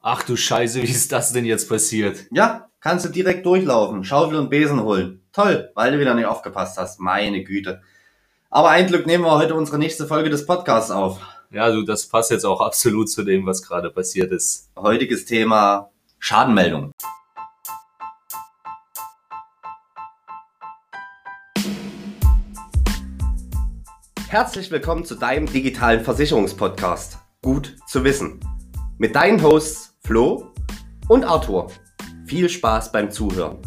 Ach 0.00 0.22
du 0.22 0.36
Scheiße, 0.36 0.80
wie 0.80 0.90
ist 0.90 1.10
das 1.10 1.32
denn 1.32 1.44
jetzt 1.44 1.68
passiert? 1.68 2.26
Ja, 2.30 2.68
kannst 2.80 3.04
du 3.04 3.08
direkt 3.08 3.44
durchlaufen, 3.44 4.04
Schaufel 4.04 4.36
und 4.36 4.48
Besen 4.48 4.80
holen. 4.84 5.22
Toll, 5.32 5.72
weil 5.74 5.90
du 5.90 5.98
wieder 5.98 6.14
nicht 6.14 6.26
aufgepasst 6.26 6.78
hast. 6.78 7.00
Meine 7.00 7.42
Güte. 7.42 7.82
Aber 8.48 8.70
ein 8.70 8.86
Glück 8.86 9.06
nehmen 9.06 9.24
wir 9.24 9.32
heute 9.32 9.56
unsere 9.56 9.76
nächste 9.76 10.06
Folge 10.06 10.30
des 10.30 10.46
Podcasts 10.46 10.92
auf. 10.92 11.18
Ja, 11.50 11.72
du, 11.72 11.82
das 11.82 12.06
passt 12.06 12.30
jetzt 12.30 12.44
auch 12.44 12.60
absolut 12.60 13.10
zu 13.10 13.24
dem, 13.24 13.44
was 13.44 13.60
gerade 13.60 13.90
passiert 13.90 14.30
ist. 14.30 14.70
Heutiges 14.76 15.24
Thema 15.24 15.90
Schadenmeldung. 16.20 16.92
Herzlich 24.28 24.70
willkommen 24.70 25.04
zu 25.04 25.16
deinem 25.16 25.46
digitalen 25.46 26.04
Versicherungspodcast. 26.04 27.18
Gut 27.42 27.76
zu 27.88 28.04
wissen. 28.04 28.38
Mit 28.98 29.14
deinen 29.14 29.42
Hosts 29.42 29.87
Flo 30.08 30.54
und 31.08 31.22
Arthur. 31.22 31.70
Viel 32.24 32.48
Spaß 32.48 32.92
beim 32.92 33.10
Zuhören. 33.10 33.58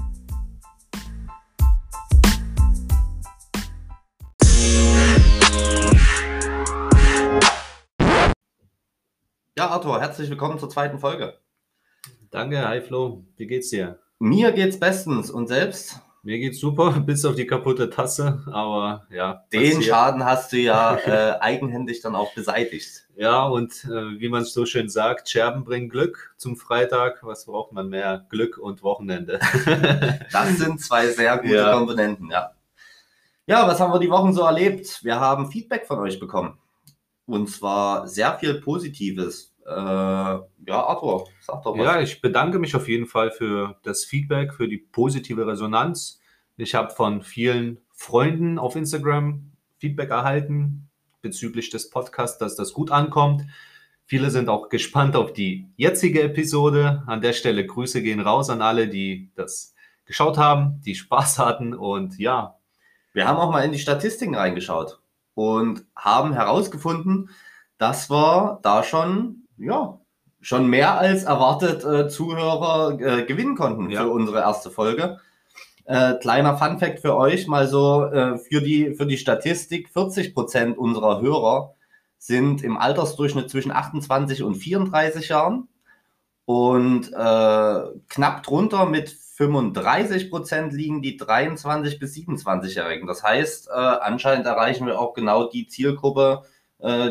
Ja, 9.56 9.68
Arthur, 9.68 10.02
herzlich 10.02 10.32
willkommen 10.32 10.58
zur 10.58 10.72
zweiten 10.72 10.98
Folge. 10.98 11.38
Danke, 12.32 12.68
hi 12.68 12.82
Flo, 12.82 13.24
wie 13.38 13.46
geht's 13.46 13.70
dir? 13.70 14.00
Mir 14.18 14.52
geht's 14.52 14.80
bestens 14.80 15.30
und 15.30 15.46
selbst? 15.46 16.02
Mir 16.24 16.38
geht's 16.38 16.60
super, 16.60 16.92
bis 17.06 17.26
auf 17.26 17.36
die 17.36 17.48
kaputte 17.48 17.90
Tasse, 17.90 18.44
aber 18.52 19.08
ja. 19.10 19.44
Den 19.52 19.62
passiert. 19.62 19.84
Schaden 19.86 20.24
hast 20.26 20.54
du 20.54 20.58
ja 20.58 20.96
äh, 21.06 21.40
eigenhändig 21.40 22.02
dann 22.02 22.16
auch 22.16 22.34
beseitigt. 22.34 23.08
Ja, 23.16 23.44
und 23.44 23.86
äh, 23.86 24.20
wie 24.20 24.30
man 24.30 24.44
es 24.44 24.54
so 24.54 24.66
schön 24.66 24.90
sagt, 24.90 25.30
Scherben 25.30 25.64
bringen 25.64 25.90
Glück 25.90 26.34
zum 26.38 26.58
Freitag. 26.58 27.24
Was 27.24 27.46
braucht 27.46 27.72
man 27.72 27.90
mehr? 27.90 28.26
Glück 28.30 28.58
und 28.58 28.84
Wochenende. 28.84 29.40
Das 30.32 30.58
sind 30.58 30.80
zwei 30.80 31.08
sehr 31.08 31.38
gute 31.38 31.56
Ja. 31.56 31.74
Komponenten, 31.74 32.30
ja. 32.32 32.52
Ja, 33.48 33.68
was 33.68 33.80
haben 33.80 33.92
wir 33.92 34.00
die 34.00 34.10
Wochen 34.10 34.34
so 34.34 34.44
erlebt? 34.44 35.04
Wir 35.04 35.20
haben 35.20 35.52
Feedback 35.52 35.86
von 35.86 36.00
euch 36.00 36.20
bekommen. 36.20 36.58
Und 37.26 37.50
zwar 37.50 38.08
sehr 38.08 38.38
viel 38.40 38.62
Positives. 38.62 39.51
Äh, 39.72 40.70
ja, 40.70 40.84
Arthur, 40.84 41.28
sag 41.40 41.64
doch 41.64 41.78
was. 41.78 41.86
Ja, 41.86 42.02
ich 42.02 42.22
bedanke 42.22 42.60
mich 42.60 42.76
auf 42.76 42.88
jeden 42.88 43.06
Fall 43.08 43.32
für 43.32 43.78
das 43.84 44.06
Feedback, 44.06 44.54
für 44.54 44.68
die 44.68 44.78
positive 44.78 45.48
Resonanz. 45.48 46.20
Ich 46.58 46.76
habe 46.76 46.92
von 46.92 47.22
vielen 47.22 47.80
Freunden 47.92 48.60
auf 48.60 48.76
Instagram 48.76 49.52
Feedback 49.78 50.10
erhalten 50.10 50.90
bezüglich 51.22 51.70
des 51.70 51.90
Podcasts, 51.90 52.38
dass 52.38 52.56
das 52.56 52.74
gut 52.74 52.92
ankommt. 52.92 53.44
Viele 54.06 54.30
sind 54.30 54.50
auch 54.50 54.70
gespannt 54.70 55.16
auf 55.16 55.34
die 55.34 55.68
jetzige 55.78 56.24
Episode. 56.24 57.04
An 57.08 57.22
der 57.22 57.34
Stelle 57.34 57.66
Grüße 57.66 58.02
gehen 58.02 58.20
raus 58.20 58.50
an 58.50 58.62
alle, 58.62 58.88
die 58.88 59.32
das 59.36 59.74
geschaut 60.06 60.38
haben, 60.38 60.82
die 60.86 60.96
Spaß 60.96 61.40
hatten 61.40 61.74
und 61.74 62.20
ja, 62.20 62.58
Wir 63.14 63.28
haben 63.28 63.38
auch 63.38 63.52
mal 63.52 63.66
in 63.66 63.72
die 63.74 63.80
Statistiken 63.80 64.36
reingeschaut 64.36 65.02
und 65.34 65.86
haben 65.96 66.34
herausgefunden, 66.34 67.30
dass 67.78 68.10
wir 68.10 68.60
da 68.64 68.84
schon, 68.84 69.41
ja, 69.62 70.00
schon 70.42 70.68
mehr 70.68 70.98
als 71.00 71.24
erwartet 71.24 71.84
äh, 71.86 72.10
Zuhörer 72.10 73.00
äh, 73.00 73.24
gewinnen 73.24 73.56
konnten 73.56 73.90
Ja. 73.90 74.04
für 74.04 74.10
unsere 74.10 74.40
erste 74.40 74.72
Folge. 74.72 75.20
Äh, 75.86 76.16
kleiner 76.16 76.58
Funfact 76.58 77.00
für 77.00 77.16
euch, 77.16 77.48
mal 77.48 77.68
so 77.68 78.06
äh, 78.06 78.38
für, 78.38 78.62
die, 78.62 78.94
für 78.96 79.06
die 79.06 79.18
Statistik, 79.18 79.90
40 79.90 80.34
Prozent 80.34 80.78
unserer 80.78 81.22
Hörer 81.22 81.76
sind 82.18 82.64
im 82.64 82.78
Altersdurchschnitt 82.78 83.50
zwischen 83.50 83.72
28 83.72 84.44
und 84.44 84.56
34 84.56 85.30
Jahren 85.30 85.68
und 86.46 87.08
äh, 87.12 87.82
knapp 88.10 88.44
drunter 88.44 88.86
mit 88.86 89.10
35 89.10 90.30
Prozent 90.30 90.74
liegen 90.74 91.02
die 91.02 91.18
23 91.18 91.98
bis 91.98 92.14
27-Jährigen. 92.16 93.08
Das 93.08 93.24
heißt, 93.24 93.70
äh, 93.70 93.72
anscheinend 93.72 94.46
erreichen 94.46 94.86
wir 94.86 95.00
auch 95.00 95.14
genau 95.14 95.50
die 95.50 95.66
Zielgruppe, 95.68 96.44
äh, 96.44 96.48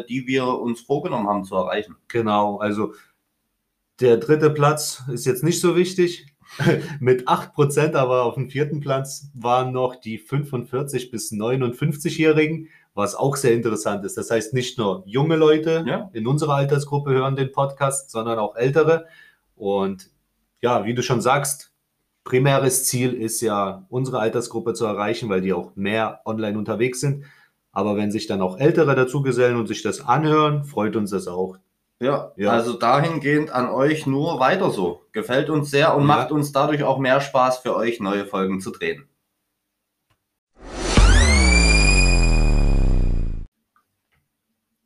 die 0.09 0.27
wir 0.27 0.47
uns 0.47 0.81
vorgenommen 0.81 1.29
haben 1.29 1.45
zu 1.45 1.55
erreichen. 1.55 1.97
Genau, 2.09 2.59
also 2.59 2.93
der 4.01 4.17
dritte 4.17 4.51
Platz 4.51 5.03
ist 5.13 5.27
jetzt 5.27 5.45
nicht 5.45 5.61
so 5.61 5.77
wichtig. 5.77 6.27
Mit 7.01 7.29
8%, 7.29 7.95
aber 7.95 8.25
auf 8.25 8.35
dem 8.35 8.51
vierten 8.51 8.81
Platz 8.81 9.29
waren 9.35 9.73
noch 9.73 9.95
die 9.95 10.19
45 10.19 11.13
bis 11.13 11.31
59-Jährigen, 11.31 12.69
was 12.93 13.15
auch 13.15 13.37
sehr 13.37 13.53
interessant 13.53 14.05
ist. 14.05 14.17
Das 14.17 14.33
heißt, 14.33 14.53
nicht 14.53 14.77
nur 14.77 15.05
junge 15.07 15.37
Leute 15.37 15.85
Ja. 15.87 16.11
in 16.13 16.27
unserer 16.27 16.55
Altersgruppe 16.55 17.11
hören 17.13 17.37
den 17.37 17.53
Podcast, 17.53 18.11
sondern 18.11 18.41
auch 18.41 18.57
ältere. 18.57 19.07
Und 19.55 20.11
ja, 20.61 20.85
wie 20.85 20.95
du 20.95 21.05
schon 21.05 21.21
sagst, 21.21 21.73
primäres 22.25 22.85
Ziel 22.85 23.13
ist 23.15 23.41
ja, 23.43 23.87
unsere 23.89 24.19
Altersgruppe 24.19 24.75
zu 24.75 24.87
erreichen, 24.87 25.29
weil 25.29 25.43
die 25.43 25.53
auch 25.53 25.77
mehr 25.77 26.21
online 26.25 26.59
unterwegs 26.59 27.01
sind. 27.01 27.25
Aber 27.73 27.97
wenn 27.97 28.11
sich 28.11 28.27
dann 28.27 28.43
auch 28.43 28.59
Ältere 28.59 28.95
dazugesellen 28.95 29.57
und 29.57 29.67
sich 29.67 29.83
das 29.83 30.01
anhören, 30.07 30.65
freut 30.65 30.97
uns 30.97 31.11
das 31.11 31.29
auch. 31.29 31.57
Ja, 32.01 32.33
Ja. 32.37 32.51
also 32.51 32.73
dahingehend 32.79 33.51
an 33.51 33.69
euch 33.69 34.07
nur 34.07 34.41
weiter 34.41 34.71
so. 34.71 35.03
Gefällt 35.13 35.51
uns 35.51 35.71
sehr 35.71 35.95
und 35.95 36.03
Ja. 36.03 36.07
macht 36.07 36.33
uns 36.33 36.51
dadurch 36.53 36.83
auch 36.83 36.99
mehr 36.99 37.21
Spaß 37.21 37.59
für 37.59 37.77
euch, 37.77 38.01
neue 38.01 38.25
Folgen 38.27 38.61
zu 38.61 38.71
drehen. 38.71 39.07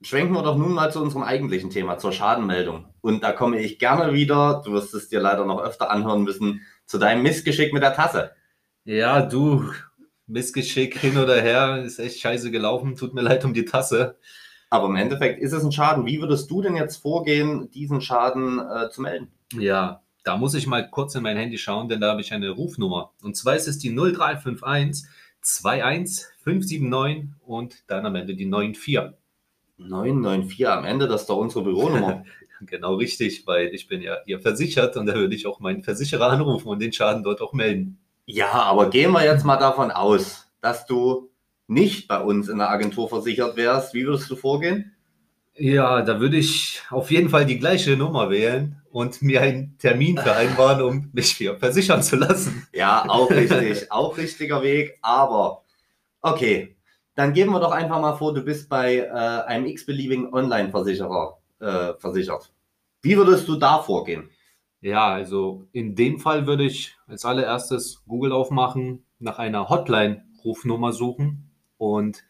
Schwenken 0.03 0.35
wir 0.35 0.43
doch 0.43 0.57
nun 0.59 0.73
mal 0.75 0.93
zu 0.93 1.01
unserem 1.01 1.23
eigentlichen 1.23 1.71
Thema, 1.71 1.97
zur 1.97 2.13
Schadenmeldung. 2.13 2.87
Und 3.01 3.23
da 3.23 3.33
komme 3.33 3.59
ich 3.61 3.79
gerne 3.79 4.13
wieder, 4.13 4.61
du 4.65 4.73
wirst 4.73 4.93
es 4.93 5.09
dir 5.09 5.21
leider 5.21 5.47
noch 5.47 5.63
öfter 5.63 5.91
anhören 5.91 6.25
müssen, 6.25 6.61
zu 6.85 6.99
deinem 6.99 7.23
Missgeschick 7.23 7.73
mit 7.73 7.83
der 7.83 7.95
Tasse. 7.95 8.33
Ja, 8.85 9.23
du, 9.23 9.65
Missgeschick 10.27 10.99
hin 10.99 11.19
oder 11.19 11.41
her, 11.41 11.83
ist 11.85 11.99
echt 11.99 12.21
scheiße 12.21 12.51
gelaufen. 12.51 12.97
Tut 12.97 13.15
mir 13.15 13.23
leid 13.23 13.45
um 13.45 13.55
die 13.55 13.65
Tasse. 13.65 14.17
Aber 14.71 14.89
im 14.89 14.97
Endeffekt 14.97 15.41
ist 15.41 15.53
es 15.53 15.65
ein 15.65 15.73
Schaden. 15.73 16.07
Wie 16.07 16.21
würdest 16.21 16.51
du 16.51 16.63
denn 16.63 16.77
jetzt 16.77 16.97
vorgehen, 16.97 17.71
diesen 17.71 18.01
Schaden 18.01 18.59
äh, 18.59 18.91
zu 18.91 19.03
melden? 19.03 19.29
Ja, 19.53 20.03
da 20.25 20.37
muss 20.37 20.55
ich 20.55 20.67
mal 20.67 20.89
kurz 20.91 21.15
in 21.15 21.23
mein 21.23 21.37
Handy 21.37 21.59
schauen, 21.59 21.89
denn 21.89 22.01
da 22.01 22.11
habe 22.11 22.23
ich 22.23 22.33
eine 22.33 22.51
Rufnummer. 22.51 23.13
Und 23.23 23.37
zwar 23.37 23.55
ist 23.55 23.69
es 23.69 23.79
die 23.79 23.91
0351 23.91 25.07
21 25.63 26.27
579 26.43 27.31
und 27.47 27.85
dann 27.87 28.07
am 28.07 28.15
Ende 28.15 28.35
die 28.35 28.47
94. 28.47 29.15
994 29.77 30.69
am 30.69 30.85
Ende, 30.85 31.09
das 31.09 31.23
ist 31.23 31.31
doch 31.31 31.39
unsere 31.39 31.65
Büronummer. 31.65 32.25
Genau 32.67 32.95
richtig, 32.95 33.47
weil 33.47 33.75
ich 33.75 33.89
bin 33.89 34.01
ja 34.01 34.19
hier 34.25 34.41
versichert 34.41 34.97
und 34.97 35.05
da 35.05 35.15
würde 35.15 35.35
ich 35.35 35.47
auch 35.47 35.61
meinen 35.61 35.83
Versicherer 35.83 36.31
anrufen 36.31 36.69
und 36.69 36.81
den 36.81 36.93
Schaden 36.93 37.23
dort 37.23 37.43
auch 37.43 37.53
melden. 37.53 37.99
Ja, 38.27 38.53
aber 38.53 38.91
gehen 38.91 39.13
wir 39.13 39.25
jetzt 39.25 39.45
mal 39.45 39.57
davon 39.57 39.91
aus, 39.91 40.47
dass 40.61 40.87
du 40.87 41.31
nicht 41.67 42.09
bei 42.09 42.21
uns 42.21 42.49
in 42.49 42.59
der 42.59 42.71
Agentur 42.71 43.09
versichert 43.09 43.57
wärst. 43.57 43.95
Wie 43.95 44.07
würdest 44.07 44.31
du 44.31 44.37
vorgehen? 44.37 44.95
Ja, 45.57 46.03
da 46.03 46.19
würde 46.21 46.37
ich 46.37 46.83
auf 46.91 47.11
jeden 47.11 47.29
Fall 47.29 47.47
die 47.47 47.59
gleiche 47.59 47.97
Nummer 47.97 48.29
wählen 48.29 48.83
und 48.91 49.23
mir 49.23 49.41
einen 49.41 49.79
Termin 49.79 50.19
vereinbaren, 50.19 50.83
um 50.83 51.11
mich 51.13 51.31
hier 51.31 51.57
versichern 51.59 52.03
zu 52.03 52.17
lassen. 52.17 52.67
Ja, 52.73 53.05
auch 53.09 53.31
richtig, 53.31 53.93
auch 53.93 54.17
richtiger 54.17 54.63
Weg. 54.63 54.99
Aber 55.03 55.63
okay, 56.23 56.77
dann 57.15 57.33
geben 57.33 57.53
wir 57.53 57.61
doch 57.61 57.71
einfach 57.71 58.01
mal 58.01 58.17
vor, 58.17 58.35
du 58.35 58.43
bist 58.43 58.69
bei 58.69 58.97
äh, 58.97 59.09
einem 59.11 59.67
x-beliebigen 59.67 60.33
Online-Versicherer 60.33 61.39
äh, 61.61 61.95
versichert. 61.99 62.53
Wie 63.03 63.17
würdest 63.17 63.47
du 63.47 63.57
da 63.57 63.79
vorgehen? 63.79 64.31
Ja, 64.85 65.15
also 65.15 65.67
in 65.73 65.95
dem 65.95 66.19
Fall 66.19 66.47
würde 66.47 66.65
ich 66.65 66.95
als 67.07 67.25
allererstes 67.25 68.03
Google 68.07 68.33
aufmachen, 68.33 69.03
nach 69.19 69.39
einer 69.39 69.71
Hotline-Rufnummer 69.71 70.93
suchen 70.93 71.51
und 71.79 72.23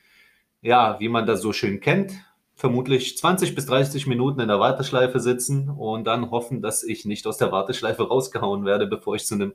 ja, 0.63 1.01
wie 1.01 1.09
man 1.09 1.27
das 1.27 1.43
so 1.43 1.53
schön 1.53 1.81
kennt, 1.81 2.13
vermutlich 2.55 3.19
20 3.19 3.57
bis 3.57 3.67
30 3.67 4.07
Minuten 4.07 4.39
in 4.39 4.47
der 4.47 4.61
Warteschleife 4.61 5.19
sitzen 5.19 5.69
und 5.69 6.05
dann 6.05 6.31
hoffen, 6.31 6.63
dass 6.63 6.85
ich 6.85 7.05
nicht 7.05 7.27
aus 7.27 7.39
der 7.39 7.51
Warteschleife 7.51 8.07
rausgehauen 8.07 8.65
werde, 8.65 8.87
bevor 8.87 9.17
ich 9.17 9.27
zu 9.27 9.35
einem 9.35 9.55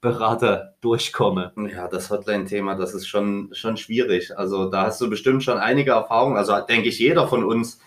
Berater 0.00 0.74
durchkomme. 0.80 1.52
Ja, 1.72 1.86
das 1.86 2.10
Hotline-Thema, 2.10 2.74
das 2.74 2.92
ist 2.92 3.06
schon, 3.06 3.50
schon 3.52 3.76
schwierig. 3.76 4.36
Also 4.36 4.68
da 4.68 4.86
hast 4.86 5.00
du 5.00 5.08
bestimmt 5.08 5.44
schon 5.44 5.58
einige 5.58 5.92
Erfahrungen, 5.92 6.36
also 6.36 6.58
denke 6.68 6.88
ich 6.88 6.98
jeder 6.98 7.28
von 7.28 7.44
uns 7.44 7.78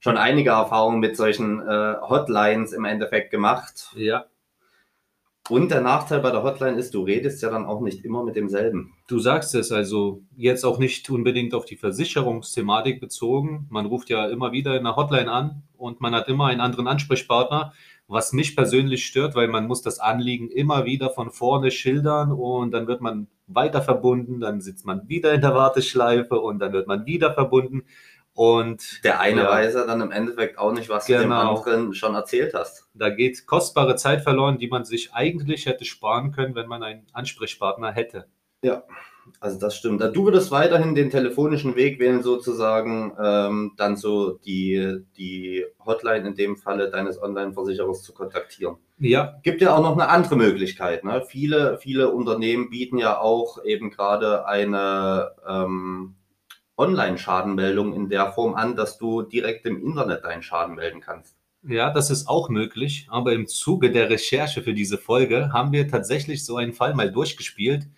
schon 0.00 0.16
einige 0.16 0.50
Erfahrungen 0.50 1.00
mit 1.00 1.16
solchen 1.16 1.60
äh, 1.60 1.94
Hotlines 2.00 2.72
im 2.72 2.84
Endeffekt 2.84 3.30
gemacht. 3.30 3.90
Ja, 3.96 4.26
Und 5.48 5.70
der 5.70 5.80
Nachteil 5.80 6.20
bei 6.20 6.30
der 6.30 6.42
Hotline 6.42 6.78
ist, 6.78 6.92
du 6.92 7.02
redest 7.02 7.42
ja 7.42 7.48
dann 7.48 7.64
auch 7.64 7.80
nicht 7.80 8.04
immer 8.04 8.22
mit 8.22 8.36
demselben. 8.36 8.92
Du 9.08 9.18
sagst 9.18 9.54
es 9.54 9.72
also 9.72 10.22
jetzt 10.36 10.64
auch 10.64 10.78
nicht 10.78 11.08
unbedingt 11.08 11.54
auf 11.54 11.64
die 11.64 11.76
Versicherungsthematik 11.76 13.00
bezogen. 13.00 13.66
Man 13.70 13.86
ruft 13.86 14.10
ja 14.10 14.28
immer 14.28 14.52
wieder 14.52 14.76
in 14.76 14.84
der 14.84 14.96
Hotline 14.96 15.30
an 15.30 15.62
und 15.78 16.02
man 16.02 16.14
hat 16.14 16.28
immer 16.28 16.46
einen 16.46 16.60
anderen 16.60 16.86
Ansprechpartner, 16.86 17.72
was 18.08 18.34
mich 18.34 18.56
persönlich 18.56 19.06
stört, 19.06 19.34
weil 19.34 19.48
man 19.48 19.66
muss 19.66 19.80
das 19.80 20.00
Anliegen 20.00 20.50
immer 20.50 20.84
wieder 20.84 21.08
von 21.10 21.30
vorne 21.30 21.70
schildern 21.70 22.30
und 22.30 22.72
dann 22.72 22.86
wird 22.86 23.00
man 23.00 23.28
weiter 23.46 23.80
verbunden, 23.80 24.40
dann 24.40 24.60
sitzt 24.60 24.84
man 24.84 25.08
wieder 25.08 25.32
in 25.32 25.40
der 25.40 25.54
Warteschleife 25.54 26.38
und 26.38 26.58
dann 26.58 26.74
wird 26.74 26.86
man 26.86 27.06
wieder 27.06 27.32
verbunden. 27.32 27.84
Und 28.38 29.02
Der 29.02 29.18
eine 29.18 29.42
Ja. 29.42 29.50
weiß 29.50 29.74
ja 29.74 29.84
dann 29.84 30.00
im 30.00 30.12
Endeffekt 30.12 30.58
auch 30.58 30.70
nicht, 30.72 30.88
was 30.88 31.06
du 31.06 31.12
dem 31.14 31.22
Genau. 31.22 31.56
anderen 31.56 31.92
schon 31.92 32.14
erzählt 32.14 32.54
hast. 32.54 32.86
da 32.94 33.10
geht 33.10 33.46
kostbare 33.46 33.96
Zeit 33.96 34.22
verloren, 34.22 34.58
die 34.58 34.68
man 34.68 34.84
sich 34.84 35.12
eigentlich 35.12 35.66
hätte 35.66 35.84
sparen 35.84 36.30
können, 36.30 36.54
wenn 36.54 36.68
man 36.68 36.84
einen 36.84 37.06
Ansprechpartner 37.12 37.90
hätte. 37.90 38.26
Ja, 38.62 38.84
also 39.40 39.58
das 39.58 39.76
stimmt. 39.76 40.00
Du 40.14 40.24
würdest 40.24 40.52
weiterhin 40.52 40.94
den 40.94 41.10
telefonischen 41.10 41.74
Weg 41.74 41.98
wählen, 41.98 42.22
sozusagen, 42.22 43.12
ähm, 43.20 43.72
dann 43.76 43.96
so 43.96 44.32
die, 44.38 44.98
die 45.16 45.64
Hotline 45.84 46.28
in 46.28 46.34
dem 46.36 46.56
Falle 46.56 46.90
deines 46.90 47.20
Online-Versicherers 47.20 48.04
zu 48.04 48.14
kontaktieren. 48.14 48.76
Ja, 49.00 49.38
Gibt 49.42 49.60
ja 49.60 49.74
auch 49.76 49.82
noch 49.82 49.92
eine 49.94 50.08
andere 50.08 50.36
Möglichkeit. 50.36 51.02
Ne? 51.02 51.24
Viele, 51.26 51.78
viele 51.78 52.10
Unternehmen 52.12 52.70
bieten 52.70 52.98
ja 52.98 53.18
auch 53.20 53.64
eben 53.64 53.90
gerade 53.90 54.46
eine 54.46 55.32
ähm, 55.48 56.14
Online-Schadenmeldung 56.78 57.92
in 57.92 58.08
der 58.08 58.32
Form 58.32 58.54
an, 58.54 58.76
dass 58.76 58.98
du 58.98 59.22
direkt 59.22 59.66
im 59.66 59.84
Internet 59.84 60.24
deinen 60.24 60.42
Schaden 60.42 60.76
melden 60.76 61.00
kannst. 61.00 61.36
Ja, 61.62 61.90
das 61.92 62.10
ist 62.10 62.28
auch 62.28 62.48
möglich, 62.48 63.08
aber 63.10 63.32
im 63.32 63.48
Zuge 63.48 63.90
der 63.90 64.08
Recherche 64.08 64.62
für 64.62 64.74
diese 64.74 64.96
Folge 64.96 65.52
haben 65.52 65.72
wir 65.72 65.88
tatsächlich 65.88 66.44
so 66.44 66.56
einen 66.56 66.72
Fall 66.72 66.94
mal 66.94 67.10
durchgespielt 67.10 67.88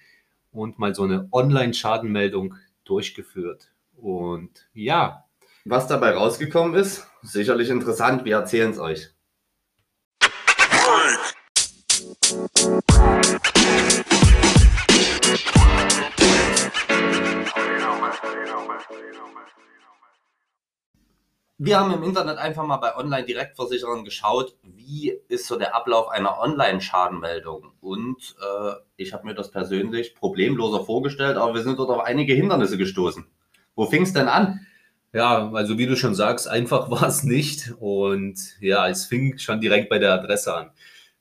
und 0.51 0.79
mal 0.79 0.95
so 0.95 1.03
eine 1.05 1.29
Online-Schadenmeldung 1.31 2.55
durchgeführt. 2.85 3.71
Und 3.97 4.69
ja, 4.73 5.25
Was 5.67 5.87
dabei 5.87 6.13
rausgekommen 6.13 6.75
ist, 6.75 7.07
sicherlich 7.23 7.69
interessant. 7.69 8.25
Wir 8.25 8.37
erzählen 8.37 8.71
es 8.71 8.79
euch. 8.79 9.11
Wir 21.63 21.79
haben 21.79 21.93
im 21.93 22.03
Internet 22.03 22.39
einfach 22.39 22.65
mal 22.65 22.79
bei 22.79 22.97
Online-Direktversicherern 22.97 24.03
geschaut, 24.03 24.57
wie 24.63 25.13
ist 25.29 25.47
so 25.47 25.57
der 25.57 25.77
Ablauf 25.77 26.09
einer 26.09 26.39
Online-Schadenmeldung. 26.39 27.73
Und 27.83 28.35
äh, 28.41 28.73
ich 28.97 29.13
habe 29.13 29.27
mir 29.27 29.35
das 29.35 29.51
persönlich 29.51 30.15
problemloser 30.15 30.87
vorgestellt, 30.87 31.37
aber 31.37 31.55
wir 31.55 31.63
sind 31.63 31.79
dort 31.79 31.91
auf 31.91 32.03
einige 32.03 32.33
Hindernisse 32.33 32.79
gestoßen. 32.79 33.27
Wo 33.75 33.85
fing 33.85 34.05
es 34.05 34.15
denn 34.15 34.29
an? 34.29 34.67
ja, 35.13 35.51
also 35.53 35.77
wie 35.77 35.87
du 35.87 35.97
schon 35.97 36.15
sagst, 36.15 36.49
einfach 36.49 36.91
war 36.91 37.03
es 37.03 37.25
nicht. 37.25 37.75
Und 37.79 38.39
ja, 38.61 38.89
es 38.89 39.05
fing 39.05 39.37
schon 39.37 39.61
direkt 39.61 39.91
bei 39.91 39.99
der 39.99 40.15
Adresse 40.15 40.55
an. 40.55 40.71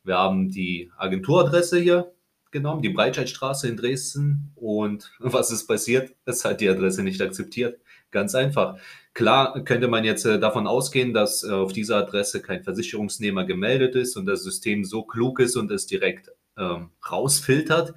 Wir 0.05 0.17
haben 0.17 0.49
die 0.49 0.89
Agenturadresse 0.97 1.79
hier 1.79 2.13
genommen, 2.51 2.81
die 2.81 2.89
Breitscheidstraße 2.89 3.67
in 3.67 3.75
Dresden. 3.75 4.53
Und 4.55 5.11
was 5.19 5.51
ist 5.51 5.67
passiert? 5.67 6.15
Es 6.23 6.45
hat 6.45 6.61
die 6.61 6.69
Adresse 6.69 7.03
nicht 7.03 7.21
akzeptiert. 7.21 7.79
Ganz 8.11 8.33
einfach. 8.35 8.77
Klar 9.13 9.63
könnte 9.63 9.87
man 9.87 10.03
jetzt 10.03 10.25
äh, 10.25 10.39
davon 10.39 10.65
ausgehen, 10.67 11.13
dass 11.13 11.43
äh, 11.43 11.51
auf 11.51 11.73
dieser 11.73 11.97
Adresse 11.97 12.41
kein 12.41 12.63
Versicherungsnehmer 12.63 13.45
gemeldet 13.45 13.95
ist 13.95 14.15
und 14.15 14.25
das 14.25 14.43
System 14.43 14.83
so 14.85 15.03
klug 15.03 15.39
ist 15.39 15.55
und 15.55 15.69
es 15.71 15.85
direkt 15.85 16.31
ähm, 16.57 16.89
rausfiltert, 17.11 17.93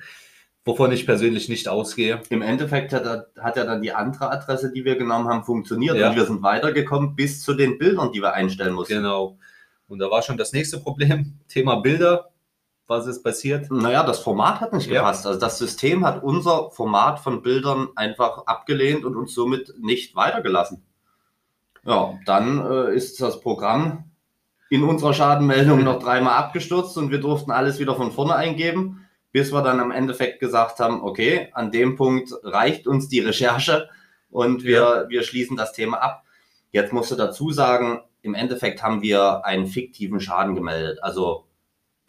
wovon 0.64 0.93
ich 0.93 1.06
persönlich 1.06 1.49
nicht 1.49 1.69
ausgehe. 1.69 2.20
Im 2.29 2.43
Endeffekt 2.43 2.93
hat, 2.93 3.05
er- 3.05 3.29
hat 3.38 3.56
ja 3.56 3.64
dann 3.64 3.82
die 3.82 3.93
andere 3.93 4.31
Adresse, 4.31 4.73
die 4.73 4.85
wir 4.85 4.97
genommen 4.97 5.29
haben, 5.29 5.44
funktioniert. 5.44 5.97
Ja. 5.97 6.11
Und 6.11 6.17
wir 6.17 6.26
sind 6.26 6.43
weitergekommen 6.43 7.14
bis 7.17 7.43
zu 7.43 7.55
den 7.55 7.79
Bildern, 7.79 8.12
die 8.12 8.20
wir 8.20 8.35
einstellen 8.35 8.75
mussten. 8.75 8.94
Genau. 8.94 9.38
Und 9.87 9.99
da 9.99 10.11
war 10.11 10.23
schon 10.23 10.37
das 10.38 10.53
nächste 10.53 10.79
Problem, 10.79 11.38
Thema 11.49 11.76
Bilder. 11.76 12.31
Was 12.87 13.06
ist 13.06 13.23
passiert? 13.23 13.70
Naja, 13.70 14.05
das 14.05 14.19
Format 14.19 14.61
hat 14.61 14.73
nicht 14.73 14.88
Ja. 14.88 15.00
gepasst. 15.00 15.26
Also 15.26 15.38
das 15.38 15.58
System 15.58 16.05
hat 16.05 16.23
unser 16.23 16.70
Format 16.70 17.20
von 17.20 17.43
Bildern 17.43 17.88
einfach 17.96 18.46
abgelehnt 18.46 19.05
und 19.05 19.17
uns 19.17 19.34
somit 19.34 19.73
nicht 19.81 20.14
weitergelassen. 20.17 20.82
Ja, 21.84 22.19
dann 22.26 22.64
äh, 22.64 22.94
ist 22.94 23.20
das 23.20 23.40
Programm 23.40 24.05
in 24.70 24.84
unserer 24.84 25.14
Schadenmeldung 25.14 25.84
noch 25.84 26.02
dreimal 26.02 26.34
abgestürzt 26.34 26.96
und 26.96 27.11
wir 27.11 27.20
durften 27.20 27.50
alles 27.50 27.79
wieder 27.79 27.94
von 27.94 28.12
vorne 28.12 28.34
eingeben, 28.34 29.06
bis 29.32 29.52
wir 29.52 29.62
dann 29.62 29.81
im 29.81 29.90
Endeffekt 29.90 30.40
gesagt 30.40 30.78
haben, 30.81 31.02
okay, 31.02 31.49
an 31.52 31.70
dem 31.70 31.96
Punkt 31.96 32.32
reicht 32.43 32.87
uns 32.87 33.08
die 33.08 33.20
Recherche 33.20 33.88
und 34.31 34.64
wir, 34.64 35.06
wir 35.08 35.23
schließen 35.23 35.56
das 35.56 35.73
Thema 35.73 35.99
ab. 35.99 36.25
Jetzt 36.70 36.93
musst 36.93 37.11
du 37.11 37.17
dazu 37.17 37.50
sagen, 37.50 38.00
im 38.23 38.35
Endeffekt 38.35 38.82
haben 38.82 39.02
wir 39.02 39.44
einen 39.44 39.67
fiktiven 39.67 40.20
Schaden 40.20 40.55
gemeldet, 40.55 40.99
also 41.02 41.46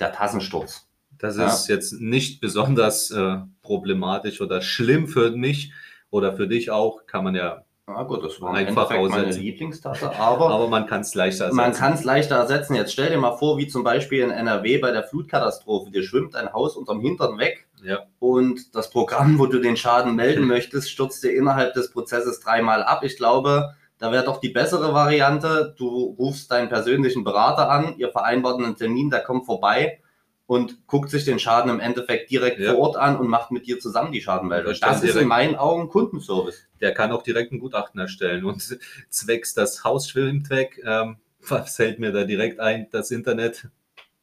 der 0.04 0.12
Tassensturz. 0.14 0.88
Das 1.18 1.38
Ja. 1.38 1.48
ist 1.48 1.68
jetzt 1.70 1.94
nicht 2.02 2.42
besonders 2.42 3.10
äh, 3.12 3.38
problematisch 3.62 4.42
oder 4.42 4.62
schlimm 4.62 5.08
für 5.08 5.32
mich 5.32 5.72
oder 6.10 6.34
für 6.34 6.48
dich 6.48 6.70
auch, 6.70 7.06
kann 7.08 7.24
man 7.24 7.36
ja, 7.36 7.64
Ja 7.88 8.04
gut, 8.04 8.24
das 8.24 8.40
war 8.42 8.54
Einfach 8.54 8.92
Endeffekt 8.92 9.10
meine. 9.12 9.32
Lieblingstasse, 9.32 10.14
aber 10.16 10.50
aber 10.50 10.68
man 10.68 10.86
kann 10.88 11.02
es 11.02 11.16
leichter 11.16 11.52
man 11.54 11.66
ersetzen. 11.66 11.80
kann 11.82 11.94
es 11.94 12.04
leichter 12.04 12.36
ersetzen. 12.36 12.76
Jetzt 12.76 12.94
stell 12.94 13.10
dir 13.10 13.18
mal 13.18 13.36
vor, 13.38 13.58
wie 13.58 13.68
zum 13.68 13.84
Beispiel 13.84 14.22
in 14.24 14.32
NRW 14.32 14.78
bei 14.80 14.92
der 14.92 15.04
Flutkatastrophe, 15.04 15.92
dir 15.92 16.04
schwimmt 16.04 16.36
ein 16.36 16.52
Haus 16.54 16.76
unterm 16.76 17.02
Hintern 17.02 17.38
weg 17.38 17.68
Ja, 17.84 18.00
und 18.20 18.74
das 18.76 18.90
Programm, 18.90 19.38
wo 19.40 19.46
du 19.48 19.60
den 19.60 19.76
Schaden 19.78 20.16
melden 20.16 20.46
möchtest, 20.56 20.90
stürzt 20.92 21.24
dir 21.24 21.36
innerhalb 21.36 21.74
des 21.74 21.92
Prozesses 21.92 22.40
dreimal 22.42 22.84
ab. 22.84 23.04
Ich 23.04 23.18
glaube, 23.18 23.76
da 24.04 24.12
wäre 24.12 24.26
doch 24.26 24.42
die 24.42 24.50
bessere 24.50 24.94
Variante, 24.94 25.74
du 25.78 26.14
rufst 26.20 26.52
deinen 26.52 26.68
persönlichen 26.68 27.24
Berater 27.24 27.70
an, 27.70 27.98
ihr 27.98 28.10
vereinbart 28.10 28.62
einen 28.62 28.76
Termin, 28.76 29.10
der 29.10 29.22
kommt 29.22 29.46
vorbei 29.46 30.02
und 30.46 30.86
guckt 30.88 31.10
sich 31.10 31.24
den 31.24 31.40
Schaden 31.40 31.72
im 31.72 31.80
Endeffekt 31.80 32.30
direkt 32.30 32.60
Ja. 32.60 32.74
vor 32.74 32.82
Ort 32.82 32.98
an 32.98 33.16
und 33.16 33.30
macht 33.30 33.52
mit 33.52 33.66
dir 33.66 33.80
zusammen 33.80 34.12
die 34.12 34.22
Schadenmeldung. 34.22 34.74
Das 34.82 35.04
ist 35.04 35.16
in 35.16 35.30
meinen 35.30 35.56
Augen 35.56 35.88
Kundenservice. 35.88 36.68
der 36.82 36.94
kann 36.94 37.14
auch 37.14 37.24
direkt 37.24 37.54
ein 37.54 37.60
Gutachten 37.60 37.98
erstellen 37.98 38.44
und 38.44 38.78
zwecks 39.10 39.54
das 39.54 39.86
Haus 39.86 40.10
schwimmt 40.10 40.50
weg, 40.50 40.82
ähm, 40.86 41.16
was 41.48 41.78
fällt 41.78 41.98
mir 42.00 42.12
da 42.12 42.26
direkt 42.26 42.60
ein? 42.60 42.88
Das 42.92 43.10
Internet, 43.10 43.70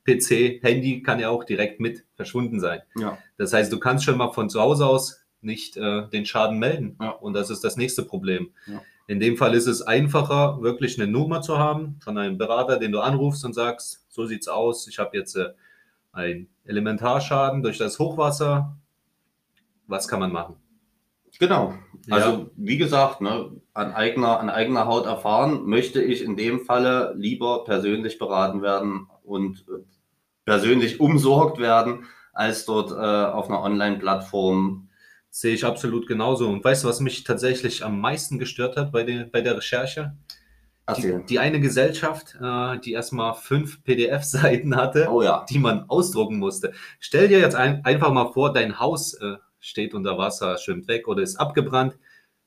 PC, 0.05 0.62
Handy 0.62 1.03
kann 1.03 1.21
ja 1.21 1.31
auch 1.31 1.44
direkt 1.44 1.81
mit 1.81 2.05
verschwunden 2.17 2.61
sein. 2.61 2.82
Ja. 2.99 3.17
Das 3.38 3.55
heißt, 3.55 3.73
du 3.73 3.81
kannst 3.81 4.05
schon 4.05 4.19
mal 4.19 4.31
von 4.32 4.50
zu 4.50 4.61
Hause 4.61 4.85
aus 4.85 5.23
nicht 5.41 5.79
äh, 5.79 6.06
den 6.09 6.27
Schaden 6.27 6.59
melden. 6.59 6.99
Ja. 7.00 7.12
Und 7.12 7.32
das 7.32 7.49
ist 7.49 7.65
das 7.65 7.79
nächste 7.79 8.03
Problem. 8.03 8.50
Ja. 8.67 8.82
In 9.10 9.18
dem 9.18 9.36
Fall 9.36 9.54
ist 9.54 9.66
es 9.66 9.82
einfacher, 9.82 10.62
wirklich 10.62 10.96
eine 10.96 11.10
Nummer 11.10 11.42
zu 11.42 11.58
haben 11.58 11.98
von 11.98 12.16
einem 12.16 12.38
Berater, 12.38 12.78
den 12.78 12.92
du 12.92 13.00
anrufst 13.00 13.44
und 13.44 13.54
sagst, 13.54 14.06
so 14.08 14.24
sieht's 14.24 14.46
aus, 14.46 14.86
ich 14.86 15.00
habe 15.00 15.16
jetzt 15.16 15.34
äh, 15.34 15.48
einen 16.12 16.48
Elementarschaden 16.64 17.64
durch 17.64 17.76
das 17.76 17.98
Hochwasser. 17.98 18.76
Was 19.88 20.06
kann 20.06 20.20
man 20.20 20.30
machen? 20.30 20.54
Genau. 21.40 21.74
Ja. 22.06 22.14
Also 22.14 22.50
wie 22.54 22.78
gesagt, 22.78 23.20
ne, 23.20 23.50
an, 23.74 23.92
eigener, 23.94 24.38
an 24.38 24.48
eigener 24.48 24.86
Haut 24.86 25.06
erfahren, 25.06 25.64
möchte 25.66 26.00
ich 26.00 26.22
in 26.22 26.36
dem 26.36 26.60
Falle 26.60 27.12
lieber 27.16 27.64
persönlich 27.64 28.16
beraten 28.16 28.62
werden 28.62 29.08
und 29.24 29.64
äh, 29.68 29.82
persönlich 30.44 31.00
umsorgt 31.00 31.58
werden, 31.58 32.05
als 32.32 32.64
dort 32.64 32.93
äh, 32.93 32.94
auf 32.94 33.48
einer 33.48 33.60
Online-Plattform. 33.60 34.88
Sehe 35.31 35.55
ich 35.55 35.65
absolut 35.65 36.06
genauso. 36.06 36.49
Und 36.49 36.65
weißt 36.65 36.84
du, 36.84 36.89
was 36.89 37.01
mich 37.01 37.22
tatsächlich 37.25 37.84
am 37.84 38.01
meisten 38.01 38.39
gestört 38.39 38.77
hat 38.77 38.91
bei, 38.93 39.05
den, 39.05 39.31
bei 39.31 39.41
der 39.41 39.56
Recherche? 39.56 40.17
Die, 40.96 41.25
die 41.29 41.39
eine 41.39 41.60
Gesellschaft, 41.60 42.37
äh, 42.43 42.79
die 42.81 42.93
erstmal 42.93 43.34
fünf 43.34 43.84
PDF-Seiten 43.84 44.75
hatte, 44.75 45.06
Oh 45.08 45.22
ja. 45.22 45.46
die 45.49 45.60
man 45.60 45.84
ausdrucken 45.89 46.39
musste. 46.39 46.72
Stell 46.99 47.29
dir 47.29 47.39
jetzt 47.39 47.55
ein, 47.55 47.84
einfach 47.84 48.10
mal 48.13 48.32
vor, 48.32 48.53
dein 48.53 48.81
Haus 48.81 49.15
äh, 49.15 49.37
steht 49.60 49.94
unter 49.94 50.19
Wasser, 50.19 50.58
schwimmt 50.58 50.89
weg 50.89 51.06
oder 51.06 51.22
ist 51.22 51.37
abgebrannt. 51.37 51.96